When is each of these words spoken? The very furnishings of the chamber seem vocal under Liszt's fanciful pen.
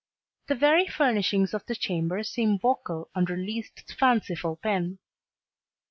The 0.47 0.55
very 0.55 0.87
furnishings 0.87 1.53
of 1.53 1.67
the 1.67 1.75
chamber 1.75 2.23
seem 2.23 2.57
vocal 2.57 3.11
under 3.13 3.37
Liszt's 3.37 3.93
fanciful 3.93 4.55
pen. 4.55 4.97